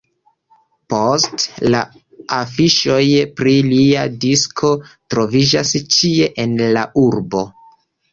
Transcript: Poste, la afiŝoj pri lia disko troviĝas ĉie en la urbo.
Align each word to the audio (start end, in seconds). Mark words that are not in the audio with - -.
Poste, 0.91 1.67
la 1.73 1.81
afiŝoj 2.37 3.03
pri 3.41 3.53
lia 3.73 4.05
disko 4.23 4.71
troviĝas 5.15 5.75
ĉie 5.97 6.31
en 6.45 6.57
la 6.79 6.87
urbo. 7.03 7.43